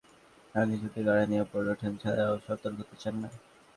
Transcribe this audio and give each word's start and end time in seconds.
যাঁরা 0.51 0.65
নিচ 0.69 0.81
থেকে 0.83 1.01
গাড়ি 1.07 1.23
নিয়ে 1.29 1.43
ওপরে 1.45 1.67
ওঠেন 1.73 1.93
তাঁরাও 2.01 2.35
সতর্ক 2.45 2.77
হতে 2.81 2.95
চান 3.01 3.15
না। 3.21 3.29